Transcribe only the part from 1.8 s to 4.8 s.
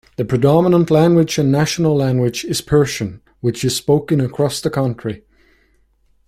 language is Persian, which is spoken across the